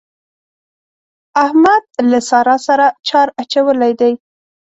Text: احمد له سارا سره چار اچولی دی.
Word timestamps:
احمد 1.43 1.83
له 2.11 2.19
سارا 2.29 2.55
سره 2.67 2.85
چار 3.07 3.27
اچولی 3.41 3.93
دی. 3.99 4.13